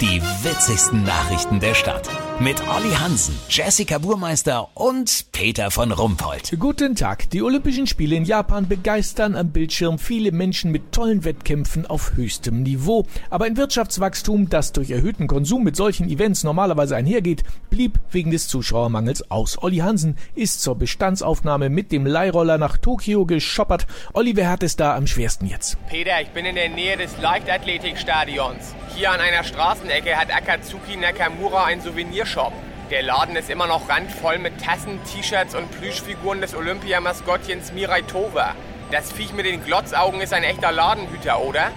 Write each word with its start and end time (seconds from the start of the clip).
Die 0.00 0.22
witzigsten 0.22 1.02
Nachrichten 1.04 1.60
der 1.60 1.74
Stadt. 1.74 2.08
Mit 2.38 2.56
Olli 2.68 2.94
Hansen, 2.94 3.38
Jessica 3.50 3.98
Burmeister 3.98 4.68
und 4.72 5.26
Peter 5.30 5.70
von 5.70 5.92
Rumpold. 5.92 6.56
Guten 6.58 6.96
Tag. 6.96 7.28
Die 7.28 7.42
Olympischen 7.42 7.86
Spiele 7.86 8.16
in 8.16 8.24
Japan 8.24 8.66
begeistern 8.66 9.36
am 9.36 9.50
Bildschirm 9.50 9.98
viele 9.98 10.32
Menschen 10.32 10.70
mit 10.70 10.92
tollen 10.92 11.26
Wettkämpfen 11.26 11.84
auf 11.84 12.14
höchstem 12.14 12.62
Niveau. 12.62 13.04
Aber 13.28 13.44
ein 13.44 13.58
Wirtschaftswachstum, 13.58 14.48
das 14.48 14.72
durch 14.72 14.90
erhöhten 14.90 15.26
Konsum 15.26 15.64
mit 15.64 15.76
solchen 15.76 16.08
Events 16.08 16.44
normalerweise 16.44 16.96
einhergeht, 16.96 17.44
blieb 17.68 18.00
wegen 18.10 18.30
des 18.30 18.48
Zuschauermangels 18.48 19.30
aus. 19.30 19.62
Olli 19.62 19.78
Hansen 19.78 20.16
ist 20.34 20.62
zur 20.62 20.76
Bestandsaufnahme 20.76 21.68
mit 21.68 21.92
dem 21.92 22.06
Leihroller 22.06 22.56
nach 22.56 22.78
Tokio 22.78 23.26
geschoppert. 23.26 23.86
Olli, 24.14 24.34
wer 24.34 24.48
hat 24.48 24.62
es 24.62 24.76
da 24.76 24.96
am 24.96 25.06
schwersten 25.06 25.44
jetzt? 25.44 25.76
Peter, 25.90 26.22
ich 26.22 26.30
bin 26.30 26.46
in 26.46 26.54
der 26.54 26.70
Nähe 26.70 26.96
des 26.96 27.18
Leichtathletikstadions. 27.20 28.74
Hier 29.00 29.12
an 29.12 29.20
einer 29.22 29.44
Straßenecke 29.44 30.14
hat 30.14 30.30
Akatsuki 30.30 30.94
Nakamura 30.94 31.64
ein 31.64 31.80
Souvenirshop. 31.80 32.52
Der 32.90 33.02
Laden 33.02 33.34
ist 33.34 33.48
immer 33.48 33.66
noch 33.66 33.88
randvoll 33.88 34.36
mit 34.36 34.62
Tassen, 34.62 35.00
T-Shirts 35.04 35.54
und 35.54 35.70
Plüschfiguren 35.70 36.42
des 36.42 36.54
Olympiamaskottchens 36.54 37.72
Mirai 37.72 38.02
Tova. 38.02 38.54
Das 38.90 39.10
Viech 39.10 39.32
mit 39.32 39.46
den 39.46 39.64
Glotzaugen 39.64 40.20
ist 40.20 40.34
ein 40.34 40.44
echter 40.44 40.70
Ladenhüter, 40.70 41.40
oder? 41.40 41.68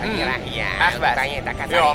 Hm. 0.00 0.18
Ach 0.80 0.94
was. 1.02 1.14
Ja, 1.74 1.92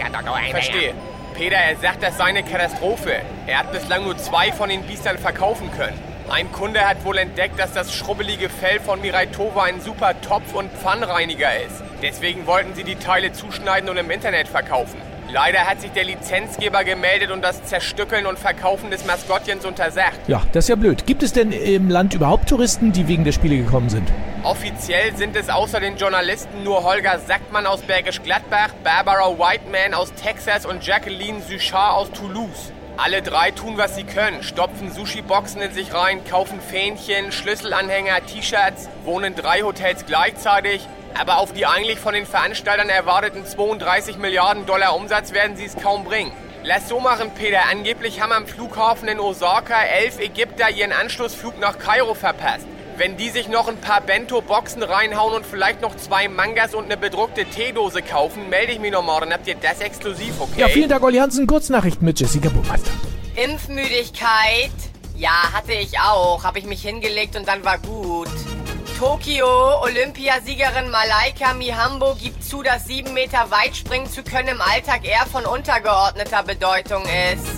verstehe. 0.51 0.93
Peter, 1.33 1.55
er 1.55 1.75
sagt, 1.77 2.03
das 2.03 2.17
sei 2.17 2.25
eine 2.25 2.43
Katastrophe. 2.43 3.23
Er 3.47 3.57
hat 3.57 3.71
bislang 3.71 4.03
nur 4.03 4.15
zwei 4.19 4.51
von 4.51 4.69
den 4.69 4.83
Biestern 4.83 5.17
verkaufen 5.17 5.71
können. 5.75 6.06
Ein 6.29 6.51
Kunde 6.51 6.81
hat 6.81 7.05
wohl 7.05 7.17
entdeckt, 7.19 7.57
dass 7.57 7.71
das 7.71 7.93
schrubbelige 7.93 8.49
Fell 8.49 8.81
von 8.81 8.99
Mirai 8.99 9.27
Tova 9.27 9.63
ein 9.63 9.79
super 9.79 10.19
Topf- 10.19 10.53
und 10.53 10.69
Pfannreiniger 10.73 11.55
ist. 11.65 11.81
Deswegen 12.01 12.45
wollten 12.45 12.75
sie 12.75 12.83
die 12.83 12.95
Teile 12.95 13.31
zuschneiden 13.31 13.89
und 13.89 13.95
im 13.95 14.11
Internet 14.11 14.49
verkaufen. 14.49 14.99
Leider 15.31 15.59
hat 15.59 15.79
sich 15.79 15.91
der 15.91 16.03
Lizenzgeber 16.03 16.83
gemeldet 16.83 17.31
und 17.31 17.41
das 17.41 17.63
Zerstückeln 17.63 18.25
und 18.25 18.37
Verkaufen 18.37 18.91
des 18.91 19.05
Maskottchens 19.05 19.65
untersagt. 19.65 20.19
Ja, 20.27 20.41
das 20.51 20.65
ist 20.65 20.69
ja 20.69 20.75
blöd. 20.75 21.05
Gibt 21.05 21.23
es 21.23 21.31
denn 21.31 21.53
im 21.53 21.89
Land 21.89 22.13
überhaupt 22.13 22.49
Touristen, 22.49 22.91
die 22.91 23.07
wegen 23.07 23.23
der 23.23 23.31
Spiele 23.31 23.57
gekommen 23.57 23.89
sind? 23.89 24.11
Offiziell 24.43 25.15
sind 25.15 25.35
es 25.37 25.49
außer 25.49 25.79
den 25.79 25.95
Journalisten 25.95 26.63
nur 26.63 26.83
Holger 26.83 27.19
Sackmann 27.19 27.65
aus 27.65 27.81
Bergisch 27.81 28.21
Gladbach, 28.21 28.73
Barbara 28.83 29.29
Whiteman 29.29 29.93
aus 29.93 30.13
Texas 30.13 30.65
und 30.65 30.85
Jacqueline 30.85 31.41
Suchard 31.41 31.95
aus 31.95 32.11
Toulouse. 32.11 32.73
Alle 32.99 33.21
drei 33.21 33.51
tun, 33.51 33.77
was 33.77 33.95
sie 33.95 34.05
können. 34.05 34.41
Stopfen 34.41 34.91
Sushi-Boxen 34.91 35.61
in 35.61 35.71
sich 35.71 35.93
rein, 35.93 36.25
kaufen 36.25 36.59
Fähnchen, 36.59 37.31
Schlüsselanhänger, 37.31 38.25
T-Shirts, 38.25 38.89
wohnen 39.03 39.35
drei 39.35 39.61
Hotels 39.61 40.07
gleichzeitig. 40.07 40.81
Aber 41.13 41.37
auf 41.37 41.53
die 41.53 41.67
eigentlich 41.67 41.99
von 41.99 42.15
den 42.15 42.25
Veranstaltern 42.25 42.89
erwarteten 42.89 43.45
32 43.45 44.17
Milliarden 44.17 44.65
Dollar 44.65 44.95
Umsatz 44.95 45.31
werden 45.31 45.55
sie 45.55 45.65
es 45.65 45.75
kaum 45.75 46.05
bringen. 46.05 46.31
Lass 46.63 46.89
so 46.89 46.99
machen, 46.99 47.29
Peter. 47.35 47.69
Angeblich 47.69 48.19
haben 48.19 48.31
am 48.31 48.47
Flughafen 48.47 49.07
in 49.07 49.19
Osaka 49.19 49.79
elf 49.83 50.19
Ägypter 50.19 50.71
ihren 50.71 50.91
Anschlussflug 50.91 51.59
nach 51.59 51.77
Kairo 51.77 52.15
verpasst. 52.15 52.65
Wenn 52.97 53.15
die 53.15 53.29
sich 53.29 53.47
noch 53.47 53.67
ein 53.67 53.77
paar 53.77 54.01
Bento-Boxen 54.01 54.81
reinhauen 54.81 55.35
und 55.35 55.45
vielleicht 55.45 55.81
noch 55.81 55.95
zwei 55.97 56.27
Mangas 56.27 56.73
und 56.73 56.85
eine 56.85 56.97
bedruckte 56.97 57.45
Teedose 57.45 58.01
kaufen, 58.01 58.49
melde 58.49 58.71
ich 58.71 58.79
mich 58.79 58.91
nochmal. 58.91 59.19
Dann 59.19 59.33
habt 59.33 59.47
ihr 59.47 59.53
das 59.53 59.81
exklusiv, 59.81 60.33
okay? 60.39 60.61
Ja, 60.61 60.67
vielen 60.67 60.89
Dank, 60.89 61.03
Olli 61.03 61.19
Hansen. 61.19 61.45
Kurznachrichten 61.45 62.03
mit 62.03 62.19
Jessica 62.19 62.49
Burmeister. 62.49 62.89
Impfmüdigkeit? 63.35 64.71
Ja, 65.15 65.53
hatte 65.53 65.73
ich 65.73 65.99
auch. 65.99 66.43
Habe 66.43 66.57
ich 66.57 66.65
mich 66.65 66.81
hingelegt 66.81 67.35
und 67.35 67.47
dann 67.47 67.63
war 67.63 67.77
gut. 67.77 68.29
Tokio, 68.97 69.79
Olympiasiegerin 69.83 70.89
Malaika 70.89 71.53
Mihambo 71.53 72.15
gibt 72.15 72.43
zu, 72.43 72.63
dass 72.63 72.85
sieben 72.85 73.13
Meter 73.13 73.51
weit 73.51 73.77
springen 73.77 74.09
zu 74.09 74.23
können 74.23 74.47
im 74.47 74.61
Alltag 74.61 75.07
eher 75.07 75.27
von 75.27 75.45
untergeordneter 75.45 76.41
Bedeutung 76.41 77.03
ist. 77.03 77.56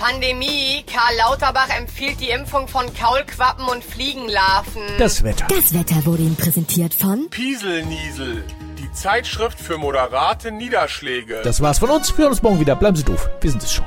Pandemie, 0.00 0.82
Karl 0.86 1.14
Lauterbach 1.18 1.68
empfiehlt 1.78 2.20
die 2.20 2.30
Impfung 2.30 2.66
von 2.68 2.86
Kaulquappen 2.94 3.66
und 3.66 3.84
Fliegenlarven. 3.84 4.80
Das 4.98 5.22
Wetter. 5.22 5.46
Das 5.48 5.74
Wetter 5.74 6.06
wurde 6.06 6.22
Ihnen 6.22 6.36
präsentiert 6.36 6.94
von 6.94 7.28
Pieselniesel, 7.28 8.42
die 8.78 8.90
Zeitschrift 8.92 9.60
für 9.60 9.76
moderate 9.76 10.52
Niederschläge. 10.52 11.42
Das 11.44 11.60
war's 11.60 11.80
von 11.80 11.90
uns. 11.90 12.16
Wir 12.16 12.22
hören 12.22 12.32
uns 12.32 12.42
morgen 12.42 12.58
wieder. 12.60 12.76
Bleiben 12.76 12.96
Sie 12.96 13.04
doof. 13.04 13.28
Wir 13.42 13.50
sind 13.50 13.62
es 13.62 13.74
schon. 13.74 13.84